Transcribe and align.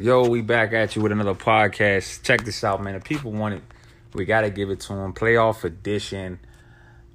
Yo, 0.00 0.28
we 0.28 0.40
back 0.40 0.72
at 0.72 0.96
you 0.96 1.02
with 1.02 1.12
another 1.12 1.36
podcast. 1.36 2.24
Check 2.24 2.44
this 2.44 2.64
out, 2.64 2.82
man. 2.82 2.96
If 2.96 3.04
people 3.04 3.30
want 3.30 3.54
it, 3.54 3.62
we 4.12 4.24
got 4.24 4.40
to 4.40 4.50
give 4.50 4.68
it 4.68 4.80
to 4.80 4.88
them. 4.88 5.12
Playoff 5.12 5.62
edition. 5.62 6.40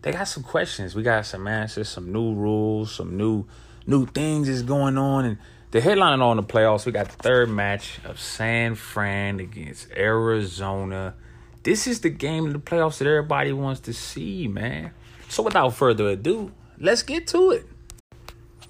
They 0.02 0.14
got 0.14 0.30
some 0.30 0.44
questions. 0.44 0.96
We 0.96 1.04
got 1.04 1.26
some 1.26 1.46
answers, 1.46 1.90
some 1.90 2.14
new 2.14 2.34
rules, 2.34 2.96
some 2.96 3.18
new 3.18 3.46
new 3.86 4.06
things 4.06 4.48
is 4.48 4.62
going 4.64 4.98
on. 4.98 5.26
And 5.26 5.38
the 5.72 5.82
headline 5.82 6.22
on 6.22 6.38
the 6.38 6.44
playoffs, 6.44 6.86
we 6.86 6.94
got 6.94 7.10
the 7.10 7.18
third 7.18 7.50
match 7.50 8.00
of 8.06 8.18
San 8.18 8.76
Fran 8.76 9.42
against 9.42 9.92
Arizona. 9.92 11.16
This 11.64 11.86
is 11.86 12.00
the 12.00 12.10
game 12.10 12.46
in 12.46 12.54
the 12.54 12.60
playoffs 12.60 13.00
that 13.00 13.10
everybody 13.10 13.52
wants 13.52 13.82
to 13.82 13.94
see, 13.94 14.48
man. 14.48 14.92
So 15.28 15.44
without 15.44 15.74
further 15.74 16.08
ado, 16.08 16.54
let's 16.78 17.04
get 17.04 17.28
to 17.28 17.52
it. 17.52 17.68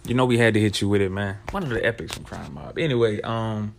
You 0.03 0.15
know 0.15 0.25
we 0.25 0.39
had 0.39 0.55
to 0.55 0.59
hit 0.59 0.81
you 0.81 0.89
with 0.89 1.01
it, 1.01 1.11
man. 1.11 1.37
One 1.51 1.61
of 1.61 1.69
the 1.69 1.85
epics 1.85 2.15
from 2.15 2.23
Crime 2.23 2.55
Mob. 2.55 2.79
Anyway, 2.79 3.21
um, 3.21 3.75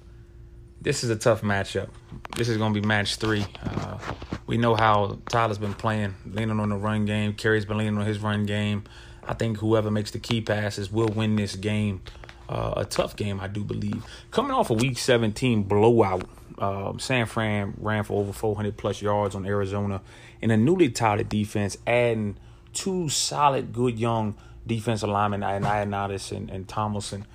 this 0.81 1.05
is 1.05 1.11
a 1.11 1.17
tough 1.17 1.43
matchup. 1.43 1.89
This 2.37 2.49
is 2.49 2.57
going 2.57 2.73
to 2.73 2.81
be 2.81 2.87
match 2.87 3.17
three. 3.17 3.45
Uh, 3.65 3.99
we 4.47 4.57
know 4.57 4.75
how 4.75 5.19
Tyler's 5.29 5.59
been 5.59 5.75
playing, 5.75 6.15
leaning 6.27 6.59
on 6.59 6.71
the 6.71 6.77
run 6.77 7.05
game. 7.05 7.35
Kerry's 7.35 7.67
been 7.67 7.79
leaning 7.79 7.99
on 7.99 8.07
his 8.07 8.19
run 8.19 8.47
game. 8.47 8.85
I 9.27 9.35
think 9.35 9.59
whoever 9.59 9.91
makes 9.91 10.11
the 10.11 10.19
key 10.19 10.41
passes 10.41 10.91
will 10.91 11.09
win 11.09 11.37
this 11.37 11.55
game. 11.55 12.01
Uh, 12.49 12.75
a 12.79 12.85
tough 12.85 13.15
game, 13.15 13.41
I 13.41 13.47
do 13.47 13.63
believe. 13.63 14.05
Coming 14.31 14.53
off 14.53 14.71
a 14.71 14.75
Week 14.75 14.99
17 14.99 15.65
blowout, 15.65 16.29
uh, 16.59 16.97
San 16.99 17.27
Fran 17.27 17.75
ran 17.79 18.03
for 18.03 18.19
over 18.19 18.33
400 18.33 18.77
plus 18.77 19.01
yards 19.03 19.35
on 19.35 19.47
Arizona 19.47 20.01
in 20.41 20.51
a 20.51 20.57
newly 20.57 20.89
touted 20.89 21.29
defense, 21.29 21.77
adding 21.87 22.37
two 22.73 23.09
solid, 23.09 23.73
good 23.73 23.99
young 23.99 24.35
defensive 24.67 25.09
linemen, 25.09 25.43
Ioannidis 25.43 26.37
and, 26.37 26.51
and 26.51 26.67
Tomlinson 26.67 27.27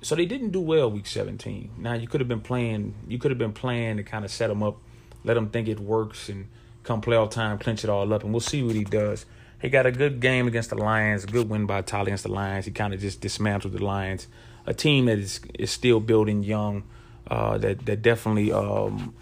so 0.00 0.14
they 0.14 0.26
didn't 0.26 0.50
do 0.50 0.60
well 0.60 0.90
week 0.90 1.06
17. 1.06 1.70
Now 1.78 1.94
you 1.94 2.06
could 2.06 2.20
have 2.20 2.28
been 2.28 2.40
playing, 2.40 2.94
you 3.08 3.18
could 3.18 3.30
have 3.30 3.38
been 3.38 3.52
playing 3.52 3.96
to 3.96 4.02
kind 4.02 4.24
of 4.24 4.30
set 4.30 4.48
them 4.48 4.62
up, 4.62 4.78
let 5.24 5.34
them 5.34 5.50
think 5.50 5.68
it 5.68 5.80
works, 5.80 6.28
and 6.28 6.48
come 6.84 7.00
playoff 7.02 7.30
time, 7.30 7.58
clinch 7.58 7.84
it 7.84 7.90
all 7.90 8.12
up, 8.12 8.22
and 8.22 8.32
we'll 8.32 8.40
see 8.40 8.62
what 8.62 8.74
he 8.74 8.84
does. 8.84 9.26
He 9.60 9.68
got 9.68 9.86
a 9.86 9.92
good 9.92 10.20
game 10.20 10.46
against 10.46 10.70
the 10.70 10.76
Lions, 10.76 11.24
good 11.26 11.48
win 11.48 11.66
by 11.66 11.82
Tyler 11.82 12.04
against 12.04 12.22
the 12.22 12.30
Lions. 12.30 12.64
He 12.64 12.70
kind 12.70 12.94
of 12.94 13.00
just 13.00 13.20
dismantled 13.20 13.72
the 13.72 13.84
Lions, 13.84 14.28
a 14.66 14.74
team 14.74 15.06
that 15.06 15.18
is 15.18 15.40
is 15.58 15.70
still 15.72 15.98
building 15.98 16.44
young, 16.44 16.84
uh, 17.28 17.58
that 17.58 17.84
that 17.86 18.02
definitely, 18.02 18.52
um, 18.52 19.14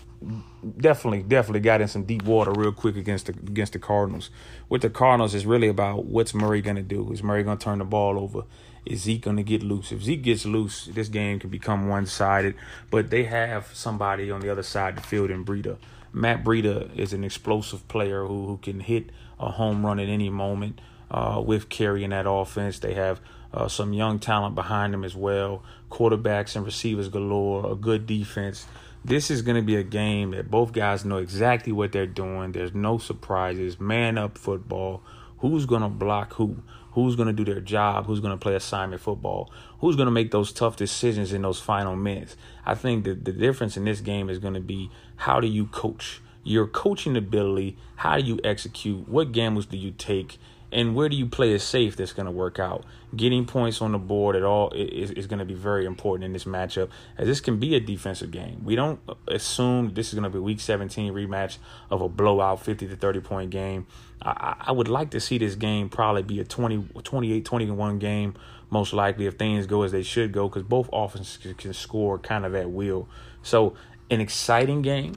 definitely, 0.78 1.22
definitely 1.22 1.60
got 1.60 1.80
in 1.80 1.88
some 1.88 2.04
deep 2.04 2.24
water 2.24 2.52
real 2.52 2.72
quick 2.72 2.96
against 2.96 3.26
the 3.26 3.32
against 3.32 3.72
the 3.72 3.78
Cardinals. 3.78 4.30
With 4.68 4.82
the 4.82 4.90
Cardinals, 4.90 5.34
it's 5.34 5.44
really 5.44 5.68
about 5.68 6.06
what's 6.06 6.34
Murray 6.34 6.62
to 6.62 6.82
do. 6.82 7.12
Is 7.12 7.22
Murray 7.22 7.44
to 7.44 7.56
turn 7.56 7.78
the 7.78 7.84
ball 7.84 8.18
over? 8.18 8.44
Is 8.84 9.02
Zeke 9.02 9.24
to 9.24 9.42
get 9.42 9.62
loose? 9.62 9.90
If 9.90 10.02
Zeke 10.02 10.22
gets 10.22 10.46
loose, 10.46 10.86
this 10.86 11.08
game 11.08 11.40
can 11.40 11.50
become 11.50 11.88
one 11.88 12.06
sided. 12.06 12.54
But 12.90 13.10
they 13.10 13.24
have 13.24 13.70
somebody 13.74 14.30
on 14.30 14.40
the 14.40 14.50
other 14.50 14.62
side 14.62 14.96
of 14.96 15.02
the 15.02 15.08
field 15.08 15.30
in 15.30 15.44
Breida. 15.44 15.76
Matt 16.12 16.44
Breida 16.44 16.96
is 16.96 17.12
an 17.12 17.24
explosive 17.24 17.86
player 17.88 18.24
who, 18.24 18.46
who 18.46 18.58
can 18.58 18.80
hit 18.80 19.10
a 19.38 19.50
home 19.50 19.84
run 19.84 19.98
at 19.98 20.08
any 20.08 20.30
moment 20.30 20.80
uh, 21.10 21.42
with 21.44 21.68
carrying 21.68 22.10
that 22.10 22.28
offense. 22.28 22.78
They 22.78 22.94
have 22.94 23.20
uh, 23.52 23.68
some 23.68 23.92
young 23.92 24.18
talent 24.18 24.54
behind 24.54 24.94
them 24.94 25.04
as 25.04 25.16
well, 25.16 25.62
quarterbacks 25.90 26.56
and 26.56 26.64
receivers 26.64 27.08
galore, 27.08 27.72
a 27.72 27.74
good 27.74 28.06
defense. 28.06 28.66
This 29.06 29.30
is 29.30 29.42
going 29.42 29.56
to 29.56 29.62
be 29.62 29.76
a 29.76 29.84
game 29.84 30.32
that 30.32 30.50
both 30.50 30.72
guys 30.72 31.04
know 31.04 31.18
exactly 31.18 31.72
what 31.72 31.92
they're 31.92 32.06
doing. 32.06 32.52
There's 32.52 32.74
no 32.74 32.98
surprises. 32.98 33.78
Man 33.78 34.18
up 34.18 34.36
football. 34.36 35.02
Who's 35.38 35.66
going 35.66 35.82
to 35.82 35.88
block 35.88 36.34
who? 36.34 36.62
who's 36.96 37.14
going 37.14 37.26
to 37.26 37.32
do 37.34 37.44
their 37.44 37.60
job, 37.60 38.06
who's 38.06 38.20
going 38.20 38.32
to 38.32 38.42
play 38.42 38.54
assignment 38.54 39.02
football, 39.02 39.50
who's 39.80 39.96
going 39.96 40.06
to 40.06 40.10
make 40.10 40.30
those 40.30 40.50
tough 40.50 40.76
decisions 40.76 41.30
in 41.30 41.42
those 41.42 41.60
final 41.60 41.94
minutes. 41.94 42.36
I 42.64 42.74
think 42.74 43.04
that 43.04 43.26
the 43.26 43.32
difference 43.32 43.76
in 43.76 43.84
this 43.84 44.00
game 44.00 44.30
is 44.30 44.38
going 44.38 44.54
to 44.54 44.60
be 44.60 44.90
how 45.16 45.38
do 45.38 45.46
you 45.46 45.66
coach? 45.66 46.22
Your 46.42 46.66
coaching 46.66 47.14
ability, 47.14 47.76
how 47.96 48.16
do 48.16 48.24
you 48.24 48.40
execute? 48.42 49.06
What 49.06 49.32
gambles 49.32 49.66
do 49.66 49.76
you 49.76 49.90
take? 49.90 50.38
And 50.76 50.94
where 50.94 51.08
do 51.08 51.16
you 51.16 51.24
play 51.24 51.54
it 51.54 51.60
safe 51.60 51.96
that's 51.96 52.12
going 52.12 52.26
to 52.26 52.30
work 52.30 52.58
out? 52.58 52.84
Getting 53.16 53.46
points 53.46 53.80
on 53.80 53.92
the 53.92 53.98
board 53.98 54.36
at 54.36 54.42
all 54.42 54.70
is, 54.72 55.10
is 55.10 55.26
going 55.26 55.38
to 55.38 55.46
be 55.46 55.54
very 55.54 55.86
important 55.86 56.24
in 56.26 56.34
this 56.34 56.44
matchup, 56.44 56.90
as 57.16 57.26
this 57.26 57.40
can 57.40 57.58
be 57.58 57.74
a 57.74 57.80
defensive 57.80 58.30
game. 58.30 58.60
We 58.62 58.76
don't 58.76 59.00
assume 59.26 59.94
this 59.94 60.08
is 60.08 60.14
going 60.18 60.30
to 60.30 60.30
be 60.30 60.38
Week 60.38 60.60
17 60.60 61.14
rematch 61.14 61.56
of 61.90 62.02
a 62.02 62.10
blowout 62.10 62.62
50 62.62 62.88
to 62.88 62.94
30 62.94 63.20
point 63.20 63.50
game. 63.50 63.86
I, 64.20 64.54
I 64.66 64.72
would 64.72 64.88
like 64.88 65.12
to 65.12 65.20
see 65.20 65.38
this 65.38 65.54
game 65.54 65.88
probably 65.88 66.22
be 66.22 66.40
a 66.40 66.44
20, 66.44 66.88
28, 67.02 67.42
21 67.42 67.98
game, 67.98 68.34
most 68.68 68.92
likely 68.92 69.24
if 69.24 69.36
things 69.36 69.66
go 69.66 69.82
as 69.82 69.92
they 69.92 70.02
should 70.02 70.30
go, 70.30 70.46
because 70.46 70.64
both 70.64 70.90
offenses 70.92 71.54
can 71.56 71.72
score 71.72 72.18
kind 72.18 72.44
of 72.44 72.54
at 72.54 72.70
will. 72.70 73.08
So, 73.42 73.76
an 74.10 74.20
exciting 74.20 74.82
game 74.82 75.14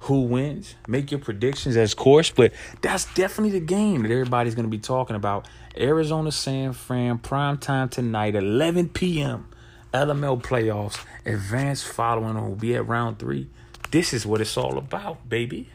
who 0.00 0.22
wins. 0.22 0.74
Make 0.86 1.10
your 1.10 1.20
predictions 1.20 1.76
as 1.76 1.94
course, 1.94 2.30
but 2.30 2.52
that's 2.82 3.12
definitely 3.14 3.58
the 3.58 3.64
game 3.64 4.02
that 4.02 4.10
everybody's 4.10 4.54
going 4.54 4.66
to 4.66 4.70
be 4.70 4.78
talking 4.78 5.16
about. 5.16 5.48
Arizona 5.76 6.32
San 6.32 6.72
Fran, 6.72 7.18
prime 7.18 7.58
time 7.58 7.88
tonight, 7.88 8.34
11 8.34 8.90
p.m. 8.90 9.48
LML 9.92 10.42
playoffs, 10.42 11.04
advanced 11.24 11.86
following 11.86 12.34
will 12.34 12.54
be 12.54 12.74
at 12.74 12.86
round 12.86 13.18
three. 13.18 13.48
This 13.90 14.12
is 14.12 14.26
what 14.26 14.40
it's 14.40 14.56
all 14.56 14.78
about, 14.78 15.28
baby. 15.28 15.70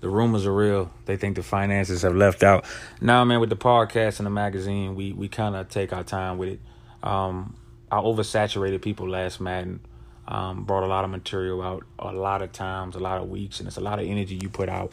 The 0.00 0.08
rumors 0.08 0.46
are 0.46 0.54
real. 0.54 0.90
They 1.06 1.16
think 1.16 1.36
the 1.36 1.44
finances 1.44 2.02
have 2.02 2.16
left 2.16 2.42
out. 2.42 2.64
Now, 3.00 3.24
man, 3.24 3.38
with 3.38 3.50
the 3.50 3.56
podcast 3.56 4.18
and 4.18 4.26
the 4.26 4.30
magazine, 4.30 4.96
we 4.96 5.12
we 5.12 5.28
kind 5.28 5.54
of 5.54 5.68
take 5.68 5.92
our 5.92 6.02
time 6.02 6.38
with 6.38 6.48
it. 6.48 6.60
Um, 7.02 7.56
I 7.90 7.96
oversaturated 7.96 8.82
people 8.82 9.08
last 9.08 9.40
Madden 9.40 9.80
um, 10.28 10.64
brought 10.64 10.84
a 10.84 10.86
lot 10.86 11.04
of 11.04 11.10
material 11.10 11.62
out 11.62 11.84
a 11.98 12.12
lot 12.12 12.42
of 12.42 12.52
times, 12.52 12.94
a 12.94 13.00
lot 13.00 13.20
of 13.20 13.28
weeks, 13.28 13.58
and 13.58 13.66
it's 13.66 13.76
a 13.76 13.80
lot 13.80 13.98
of 13.98 14.06
energy 14.06 14.38
you 14.40 14.48
put 14.48 14.68
out. 14.68 14.92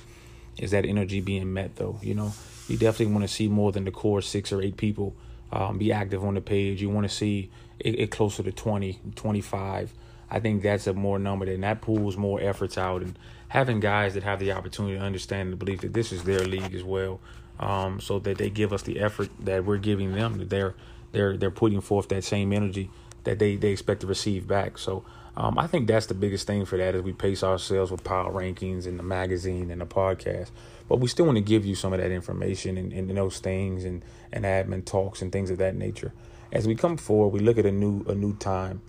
Is 0.57 0.71
that 0.71 0.85
energy 0.85 1.21
being 1.21 1.53
met 1.53 1.75
though? 1.75 1.99
You 2.01 2.15
know, 2.15 2.33
you 2.67 2.77
definitely 2.77 3.13
want 3.13 3.27
to 3.27 3.33
see 3.33 3.47
more 3.47 3.71
than 3.71 3.85
the 3.85 3.91
core 3.91 4.21
six 4.21 4.51
or 4.51 4.61
eight 4.61 4.77
people 4.77 5.15
um, 5.51 5.77
be 5.77 5.91
active 5.91 6.23
on 6.23 6.33
the 6.33 6.41
page. 6.41 6.81
You 6.81 6.89
want 6.89 7.07
to 7.07 7.13
see 7.13 7.49
it, 7.79 7.99
it, 7.99 8.11
closer 8.11 8.43
to 8.43 8.51
20, 8.51 8.99
25. 9.15 9.93
I 10.31 10.39
think 10.39 10.61
that's 10.61 10.87
a 10.87 10.93
more 10.93 11.17
number, 11.17 11.45
and 11.45 11.63
that 11.63 11.81
pulls 11.81 12.17
more 12.17 12.39
efforts 12.41 12.77
out. 12.77 13.01
And 13.01 13.17
having 13.47 13.79
guys 13.79 14.13
that 14.13 14.23
have 14.23 14.39
the 14.39 14.51
opportunity 14.51 14.97
to 14.97 15.03
understand 15.03 15.49
and 15.49 15.59
believe 15.59 15.81
that 15.81 15.93
this 15.93 16.11
is 16.11 16.23
their 16.23 16.45
league 16.45 16.75
as 16.75 16.83
well, 16.83 17.19
um, 17.59 17.99
so 17.99 18.19
that 18.19 18.37
they 18.37 18.49
give 18.49 18.71
us 18.73 18.83
the 18.83 18.99
effort 18.99 19.29
that 19.39 19.65
we're 19.65 19.77
giving 19.77 20.13
them. 20.13 20.37
That 20.37 20.49
they're 20.49 20.75
they're 21.11 21.37
they're 21.37 21.51
putting 21.51 21.81
forth 21.81 22.09
that 22.09 22.23
same 22.23 22.53
energy 22.53 22.91
that 23.23 23.39
they 23.39 23.55
they 23.55 23.69
expect 23.69 24.01
to 24.01 24.07
receive 24.07 24.47
back. 24.47 24.77
So 24.77 25.05
um, 25.39 25.57
I 25.57 25.67
think 25.67 25.87
that's 25.87 26.07
the 26.07 26.13
biggest 26.13 26.47
thing 26.47 26.65
for 26.65 26.77
that 26.77 26.95
is 26.95 27.01
we 27.01 27.13
pace 27.13 27.43
ourselves 27.43 27.91
with 27.91 28.03
power 28.03 28.31
rankings 28.31 28.85
and 28.85 28.99
the 28.99 29.03
magazine 29.03 29.71
and 29.71 29.79
the 29.79 29.85
podcast. 29.85 30.51
But 30.89 30.99
we 30.99 31.07
still 31.07 31.25
want 31.25 31.37
to 31.37 31.41
give 31.41 31.65
you 31.65 31.75
some 31.75 31.93
of 31.93 31.99
that 31.99 32.11
information 32.11 32.77
and, 32.77 32.91
and 32.91 33.15
those 33.15 33.39
things 33.39 33.85
and, 33.85 34.03
and 34.33 34.43
admin 34.43 34.83
talks 34.83 35.21
and 35.21 35.31
things 35.31 35.49
of 35.49 35.57
that 35.59 35.75
nature. 35.75 36.13
As 36.51 36.67
we 36.67 36.75
come 36.75 36.97
forward, 36.97 37.29
we 37.29 37.39
look 37.39 37.57
at 37.57 37.65
a 37.65 37.71
new 37.71 38.03
a 38.07 38.15
new 38.15 38.35
time. 38.35 38.81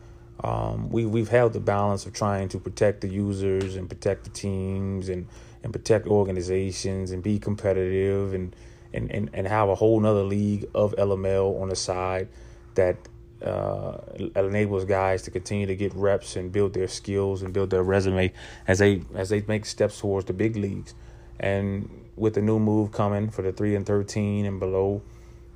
Um, 0.43 0.89
we 0.89 1.05
we've 1.05 1.29
held 1.29 1.53
the 1.53 1.61
balance 1.61 2.07
of 2.07 2.15
trying 2.15 2.49
to 2.49 2.59
protect 2.59 3.03
the 3.03 3.09
users 3.09 3.77
and 3.77 3.89
protect 3.89 4.25
the 4.25 4.31
teams 4.31 5.09
and, 5.09 5.29
and 5.63 5.73
protect 5.73 6.07
organizations 6.07 7.11
and 7.11 7.23
be 7.23 7.39
competitive 7.39 8.33
and, 8.33 8.57
and, 8.95 9.11
and, 9.13 9.31
and 9.35 9.47
have 9.47 9.69
a 9.69 9.75
whole 9.75 10.01
nother 10.01 10.23
league 10.25 10.65
of 10.75 10.97
LML 10.97 11.61
on 11.61 11.69
the 11.69 11.77
side 11.77 12.29
that 12.75 12.97
uh, 13.45 13.99
enables 14.37 14.85
guys 14.85 15.23
to 15.23 15.31
continue 15.31 15.67
to 15.67 15.77
get 15.77 15.95
reps 15.95 16.37
and 16.37 16.53
build 16.53 16.75
their 16.75 16.89
skills 16.89 17.43
and 17.43 17.53
build 17.53 17.71
their 17.71 17.83
resume 17.83 18.33
as 18.67 18.79
they 18.79 19.03
as 19.15 19.29
they 19.29 19.43
make 19.49 19.65
steps 19.67 20.01
towards 20.01 20.27
the 20.27 20.33
big 20.33 20.57
leagues. 20.57 20.95
And 21.39 21.89
with 22.17 22.35
the 22.35 22.43
new 22.43 22.59
move 22.59 22.93
coming 22.93 23.31
for 23.31 23.43
the 23.43 23.53
three 23.53 23.75
and 23.75 23.87
thirteen 23.87 24.45
and 24.45 24.61
below, 24.61 25.03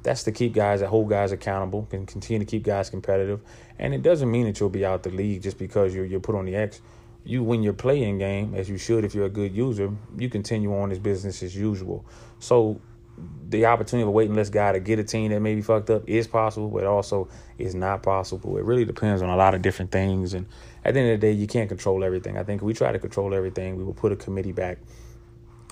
that's 0.02 0.22
to 0.24 0.32
keep 0.32 0.54
guys 0.54 0.80
that 0.80 0.88
hold 0.88 1.08
guys 1.08 1.32
accountable 1.32 1.86
and 1.92 2.08
continue 2.08 2.38
to 2.38 2.50
keep 2.50 2.62
guys 2.62 2.90
competitive. 2.90 3.40
And 3.78 3.92
it 3.92 4.02
doesn't 4.02 4.30
mean 4.30 4.46
that 4.46 4.60
you'll 4.60 4.70
be 4.70 4.84
out 4.84 5.02
the 5.02 5.10
league 5.10 5.42
just 5.42 5.58
because 5.58 5.94
you're 5.94 6.06
you're 6.06 6.20
put 6.20 6.34
on 6.34 6.46
the 6.46 6.56
X. 6.56 6.80
You 7.26 7.42
win 7.42 7.62
your 7.62 7.72
playing 7.72 8.19
game 8.19 8.54
as 8.54 8.69
you 8.69 8.76
should 8.76 9.04
if 9.04 9.14
you're 9.14 9.26
a 9.26 9.30
good 9.30 9.54
user. 9.54 9.90
You 10.16 10.28
continue 10.28 10.75
on 10.75 10.92
as 10.92 10.98
business 10.98 11.42
as 11.42 11.56
usual. 11.56 12.04
So 12.38 12.80
the 13.49 13.66
opportunity 13.66 14.02
of 14.02 14.08
a 14.08 14.12
waiting 14.12 14.34
list 14.34 14.52
guy 14.52 14.72
to 14.72 14.81
get 14.81 14.99
a 14.99 15.05
team 15.05 15.31
that 15.31 15.40
may 15.40 15.55
be 15.55 15.62
fucked 15.62 15.90
up 15.90 16.08
is 16.08 16.26
possible, 16.26 16.69
but 16.69 16.84
also 16.84 17.28
is 17.58 17.75
not 17.75 18.02
possible. 18.02 18.56
It 18.56 18.64
really 18.64 18.84
depends 18.84 19.22
on 19.22 19.28
a 19.28 19.37
lot 19.37 19.55
of 19.55 19.62
different 19.62 19.93
things. 19.93 20.34
And 20.34 20.46
at 20.84 20.94
the 20.94 21.00
end 21.00 21.11
of 21.11 21.20
the 21.20 21.26
day, 21.26 21.32
you 21.32 21.46
can't 21.46 21.69
control 21.69 22.02
everything. 22.02 22.37
I 22.37 22.43
think 22.43 22.62
if 22.62 22.64
we 22.64 22.75
try 22.75 22.90
to 22.93 22.99
control 22.99 23.34
everything, 23.34 23.76
we 23.76 23.84
will 23.84 23.94
put 23.94 24.12
a 24.12 24.16
committee 24.16 24.52
back. 24.52 24.78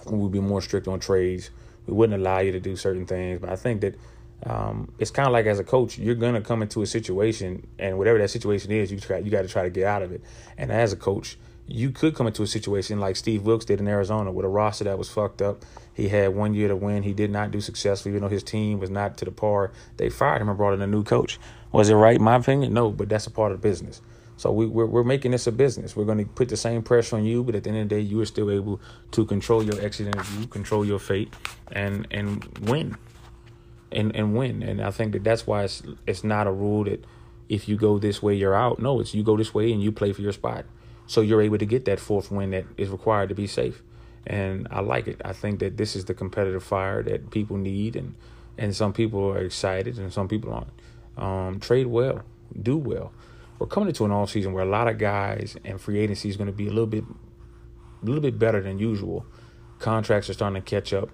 We 0.06 0.18
would 0.18 0.32
be 0.32 0.40
more 0.40 0.60
strict 0.62 0.86
on 0.86 1.00
trades. 1.00 1.50
We 1.86 1.94
wouldn't 1.94 2.20
allow 2.20 2.38
you 2.38 2.52
to 2.52 2.60
do 2.60 2.76
certain 2.76 3.06
things. 3.06 3.40
But 3.40 3.50
I 3.50 3.56
think 3.56 3.80
that 3.80 3.96
um, 4.44 4.92
it's 4.98 5.10
kind 5.10 5.26
of 5.26 5.32
like 5.32 5.46
as 5.46 5.58
a 5.58 5.64
coach, 5.64 5.98
you're 5.98 6.14
gonna 6.14 6.40
come 6.40 6.62
into 6.62 6.82
a 6.82 6.86
situation, 6.86 7.66
and 7.78 7.98
whatever 7.98 8.18
that 8.18 8.28
situation 8.28 8.72
is, 8.72 8.90
you 8.90 8.98
try 8.98 9.18
you 9.18 9.30
got 9.30 9.42
to 9.42 9.48
try 9.48 9.62
to 9.62 9.70
get 9.70 9.84
out 9.84 10.02
of 10.02 10.12
it. 10.12 10.22
And 10.58 10.72
as 10.72 10.92
a 10.92 10.96
coach, 10.96 11.38
you 11.66 11.90
could 11.90 12.14
come 12.14 12.26
into 12.26 12.42
a 12.42 12.46
situation 12.46 13.00
like 13.00 13.16
Steve 13.16 13.42
Wilks 13.42 13.64
did 13.64 13.80
in 13.80 13.88
Arizona 13.88 14.30
with 14.32 14.44
a 14.44 14.48
roster 14.48 14.84
that 14.84 14.98
was 14.98 15.08
fucked 15.08 15.40
up. 15.40 15.64
He 15.94 16.08
had 16.08 16.34
one 16.34 16.54
year 16.54 16.68
to 16.68 16.76
win. 16.76 17.02
He 17.02 17.12
did 17.12 17.30
not 17.30 17.50
do 17.50 17.60
successfully, 17.60 18.12
even 18.12 18.22
though 18.22 18.28
his 18.28 18.42
team 18.42 18.78
was 18.78 18.90
not 18.90 19.16
to 19.18 19.24
the 19.24 19.30
par. 19.30 19.72
They 19.96 20.10
fired 20.10 20.42
him 20.42 20.48
and 20.48 20.56
brought 20.56 20.74
in 20.74 20.82
a 20.82 20.86
new 20.86 21.04
coach. 21.04 21.38
Was 21.70 21.88
it 21.88 21.94
right, 21.94 22.20
my 22.20 22.36
opinion? 22.36 22.72
No, 22.72 22.90
but 22.90 23.08
that's 23.08 23.26
a 23.26 23.30
part 23.30 23.52
of 23.52 23.60
the 23.60 23.68
business. 23.68 24.00
So 24.36 24.50
we, 24.50 24.66
we're, 24.66 24.86
we're 24.86 25.04
making 25.04 25.30
this 25.30 25.46
a 25.46 25.52
business. 25.52 25.94
We're 25.94 26.04
going 26.04 26.18
to 26.18 26.24
put 26.24 26.48
the 26.48 26.56
same 26.56 26.82
pressure 26.82 27.16
on 27.16 27.24
you, 27.24 27.44
but 27.44 27.54
at 27.54 27.64
the 27.64 27.70
end 27.70 27.78
of 27.78 27.88
the 27.88 27.94
day, 27.94 28.00
you 28.00 28.20
are 28.20 28.26
still 28.26 28.50
able 28.50 28.80
to 29.12 29.24
control 29.24 29.62
your 29.62 29.80
exit 29.80 30.08
interview, 30.08 30.46
control 30.46 30.84
your 30.84 30.98
fate, 30.98 31.32
and 31.70 32.06
and 32.10 32.44
win, 32.68 32.96
and 33.92 34.14
and 34.16 34.34
win. 34.34 34.62
And 34.62 34.80
I 34.80 34.90
think 34.90 35.12
that 35.12 35.24
that's 35.24 35.46
why 35.46 35.64
it's 35.64 35.82
it's 36.06 36.24
not 36.24 36.46
a 36.46 36.52
rule 36.52 36.84
that 36.84 37.04
if 37.48 37.68
you 37.68 37.76
go 37.76 37.98
this 37.98 38.22
way, 38.22 38.34
you're 38.34 38.54
out. 38.54 38.80
No, 38.80 39.00
it's 39.00 39.14
you 39.14 39.22
go 39.22 39.36
this 39.36 39.54
way 39.54 39.72
and 39.72 39.82
you 39.82 39.92
play 39.92 40.12
for 40.12 40.22
your 40.22 40.32
spot. 40.32 40.64
So 41.06 41.20
you're 41.20 41.42
able 41.42 41.58
to 41.58 41.66
get 41.66 41.84
that 41.86 42.00
fourth 42.00 42.30
win 42.30 42.50
that 42.50 42.64
is 42.76 42.88
required 42.88 43.28
to 43.30 43.34
be 43.34 43.46
safe. 43.46 43.82
And 44.26 44.68
I 44.70 44.80
like 44.80 45.08
it. 45.08 45.20
I 45.24 45.32
think 45.32 45.60
that 45.60 45.76
this 45.76 45.96
is 45.96 46.04
the 46.04 46.14
competitive 46.14 46.62
fire 46.62 47.02
that 47.02 47.30
people 47.30 47.56
need, 47.56 47.96
and 47.96 48.14
and 48.56 48.74
some 48.74 48.92
people 48.92 49.28
are 49.30 49.38
excited 49.38 49.98
and 49.98 50.12
some 50.12 50.28
people 50.28 50.52
aren't. 50.52 50.70
Um, 51.16 51.60
trade 51.60 51.88
well, 51.88 52.22
do 52.60 52.76
well 52.76 53.12
we're 53.62 53.68
coming 53.68 53.88
into 53.88 54.04
an 54.04 54.10
off 54.10 54.30
season 54.30 54.52
where 54.52 54.64
a 54.64 54.68
lot 54.68 54.88
of 54.88 54.98
guys 54.98 55.56
and 55.64 55.80
free 55.80 56.00
agency 56.00 56.28
is 56.28 56.36
going 56.36 56.48
to 56.48 56.52
be 56.52 56.66
a 56.66 56.70
little 56.70 56.84
bit, 56.84 57.04
a 57.04 58.04
little 58.04 58.20
bit 58.20 58.36
better 58.36 58.60
than 58.60 58.80
usual. 58.80 59.24
Contracts 59.78 60.28
are 60.28 60.32
starting 60.32 60.60
to 60.60 60.68
catch 60.68 60.92
up. 60.92 61.10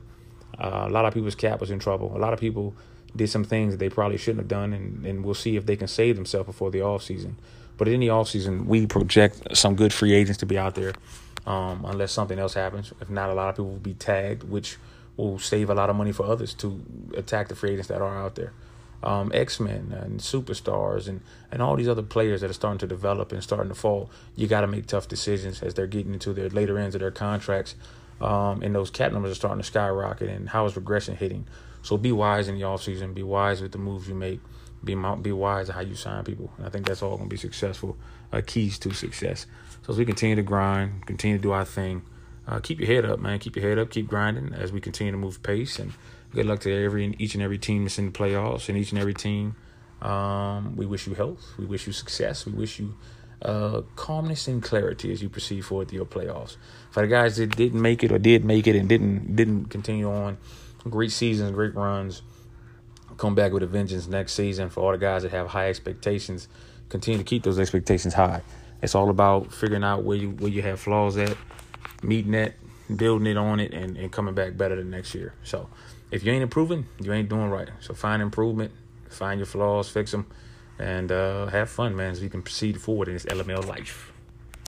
Uh, 0.58 0.86
a 0.88 0.88
lot 0.88 1.04
of 1.04 1.12
people's 1.12 1.34
cap 1.34 1.60
was 1.60 1.70
in 1.70 1.78
trouble. 1.78 2.10
A 2.16 2.18
lot 2.18 2.32
of 2.32 2.40
people 2.40 2.74
did 3.14 3.28
some 3.28 3.44
things 3.44 3.74
that 3.74 3.76
they 3.76 3.90
probably 3.90 4.16
shouldn't 4.16 4.38
have 4.38 4.48
done, 4.48 4.72
and, 4.72 5.04
and 5.04 5.26
we'll 5.26 5.34
see 5.34 5.56
if 5.56 5.66
they 5.66 5.76
can 5.76 5.88
save 5.88 6.16
themselves 6.16 6.46
before 6.46 6.70
the 6.70 6.80
off 6.80 7.02
season. 7.02 7.38
But 7.78 7.88
in 7.88 8.00
the 8.00 8.10
off 8.10 8.28
season, 8.28 8.66
we 8.66 8.86
project 8.86 9.56
some 9.56 9.76
good 9.76 9.92
free 9.92 10.12
agents 10.12 10.38
to 10.38 10.46
be 10.46 10.58
out 10.58 10.74
there, 10.74 10.92
um, 11.46 11.84
unless 11.86 12.12
something 12.12 12.38
else 12.38 12.54
happens. 12.54 12.92
If 13.00 13.08
not, 13.08 13.30
a 13.30 13.34
lot 13.34 13.48
of 13.48 13.54
people 13.54 13.70
will 13.70 13.78
be 13.78 13.94
tagged, 13.94 14.42
which 14.44 14.76
will 15.16 15.38
save 15.38 15.70
a 15.70 15.74
lot 15.74 15.88
of 15.88 15.96
money 15.96 16.12
for 16.12 16.26
others 16.26 16.54
to 16.54 16.80
attack 17.16 17.48
the 17.48 17.56
free 17.56 17.70
agents 17.70 17.88
that 17.88 18.02
are 18.02 18.18
out 18.18 18.34
there 18.34 18.52
um, 19.02 19.30
X 19.32 19.60
Men 19.60 19.94
and 19.96 20.20
superstars 20.20 21.08
and, 21.08 21.20
and 21.50 21.62
all 21.62 21.76
these 21.76 21.88
other 21.88 22.02
players 22.02 22.40
that 22.40 22.50
are 22.50 22.54
starting 22.54 22.78
to 22.78 22.86
develop 22.86 23.32
and 23.32 23.42
starting 23.42 23.68
to 23.68 23.74
fall. 23.74 24.10
You 24.36 24.46
got 24.46 24.62
to 24.62 24.66
make 24.66 24.86
tough 24.86 25.08
decisions 25.08 25.62
as 25.62 25.74
they're 25.74 25.86
getting 25.86 26.12
into 26.14 26.32
their 26.32 26.48
later 26.48 26.78
ends 26.78 26.94
of 26.94 27.00
their 27.00 27.10
contracts. 27.10 27.74
Um, 28.20 28.62
and 28.62 28.74
those 28.74 28.90
cap 28.90 29.12
numbers 29.12 29.30
are 29.30 29.36
starting 29.36 29.60
to 29.60 29.66
skyrocket. 29.66 30.28
And 30.28 30.48
how 30.48 30.66
is 30.66 30.74
regression 30.74 31.16
hitting? 31.16 31.46
So 31.82 31.96
be 31.96 32.12
wise 32.12 32.48
in 32.48 32.56
the 32.56 32.62
offseason. 32.62 33.14
Be 33.14 33.22
wise 33.22 33.60
with 33.60 33.72
the 33.72 33.78
moves 33.78 34.08
you 34.08 34.14
make. 34.14 34.40
Be 34.84 34.94
be 34.94 35.32
wise 35.32 35.68
how 35.68 35.80
you 35.80 35.94
sign 35.94 36.24
people. 36.24 36.52
And 36.56 36.66
I 36.66 36.70
think 36.70 36.86
that's 36.86 37.02
all 37.02 37.16
going 37.16 37.28
to 37.28 37.34
be 37.34 37.36
successful. 37.36 37.96
Uh, 38.32 38.42
keys 38.46 38.78
to 38.80 38.92
success. 38.92 39.46
So 39.82 39.92
as 39.92 39.98
we 39.98 40.04
continue 40.04 40.36
to 40.36 40.42
grind, 40.42 41.06
continue 41.06 41.38
to 41.38 41.42
do 41.42 41.52
our 41.52 41.64
thing, 41.64 42.02
uh, 42.46 42.60
keep 42.60 42.78
your 42.80 42.86
head 42.86 43.04
up, 43.04 43.18
man. 43.20 43.38
Keep 43.38 43.56
your 43.56 43.68
head 43.68 43.78
up. 43.78 43.90
Keep 43.90 44.06
grinding 44.08 44.54
as 44.54 44.72
we 44.72 44.80
continue 44.80 45.12
to 45.12 45.18
move 45.18 45.42
pace 45.42 45.78
and 45.78 45.92
good 46.32 46.46
luck 46.46 46.60
to 46.60 46.72
every 46.72 47.14
each 47.18 47.34
and 47.34 47.42
every 47.42 47.58
team 47.58 47.84
that's 47.84 47.98
in 47.98 48.06
the 48.06 48.12
playoffs 48.12 48.68
and 48.68 48.78
each 48.78 48.90
and 48.90 48.98
every 48.98 49.14
team. 49.14 49.56
Um, 50.00 50.76
we 50.76 50.86
wish 50.86 51.06
you 51.06 51.14
health. 51.14 51.54
We 51.58 51.66
wish 51.66 51.86
you 51.86 51.92
success. 51.92 52.46
We 52.46 52.52
wish 52.52 52.78
you 52.78 52.94
uh, 53.42 53.82
calmness 53.96 54.48
and 54.48 54.62
clarity 54.62 55.12
as 55.12 55.22
you 55.22 55.28
proceed 55.28 55.62
forward 55.62 55.88
to 55.88 55.94
your 55.94 56.06
playoffs. 56.06 56.56
For 56.90 57.02
the 57.02 57.08
guys 57.08 57.36
that 57.36 57.56
didn't 57.56 57.80
make 57.80 58.02
it 58.02 58.12
or 58.12 58.18
did 58.18 58.44
make 58.44 58.66
it 58.66 58.76
and 58.76 58.88
didn't 58.88 59.36
didn't 59.36 59.66
continue 59.66 60.10
on, 60.10 60.38
great 60.88 61.12
seasons, 61.12 61.52
great 61.52 61.74
runs. 61.74 62.22
Come 63.16 63.34
back 63.34 63.52
with 63.52 63.62
a 63.62 63.66
vengeance 63.66 64.06
next 64.06 64.34
season. 64.34 64.70
For 64.70 64.80
all 64.80 64.92
the 64.92 64.98
guys 64.98 65.22
that 65.22 65.32
have 65.32 65.48
high 65.48 65.68
expectations, 65.68 66.48
continue 66.88 67.18
to 67.18 67.24
keep 67.24 67.42
those 67.42 67.58
expectations 67.58 68.14
high. 68.14 68.42
It's 68.80 68.94
all 68.94 69.10
about 69.10 69.52
figuring 69.52 69.82
out 69.82 70.04
where 70.04 70.16
you 70.16 70.30
where 70.30 70.50
you 70.50 70.62
have 70.62 70.80
flaws 70.80 71.16
at, 71.16 71.36
meeting 72.02 72.32
that, 72.32 72.54
building 72.94 73.26
it 73.26 73.36
on 73.36 73.58
it, 73.60 73.74
and, 73.74 73.96
and 73.96 74.12
coming 74.12 74.34
back 74.34 74.56
better 74.56 74.76
than 74.76 74.90
next 74.90 75.14
year. 75.14 75.34
So 75.42 75.68
if 76.10 76.24
you 76.24 76.32
ain't 76.32 76.42
improving, 76.42 76.86
you 77.00 77.12
ain't 77.12 77.28
doing 77.28 77.50
right. 77.50 77.68
So 77.80 77.92
find 77.92 78.22
improvement, 78.22 78.72
find 79.08 79.40
your 79.40 79.46
flaws, 79.46 79.88
fix 79.88 80.12
them, 80.12 80.26
and 80.78 81.10
uh, 81.10 81.46
have 81.46 81.70
fun, 81.70 81.96
man, 81.96 82.14
so 82.14 82.22
you 82.22 82.30
can 82.30 82.42
proceed 82.42 82.80
forward 82.80 83.08
in 83.08 83.14
this 83.14 83.24
LML 83.24 83.66
life. 83.66 84.12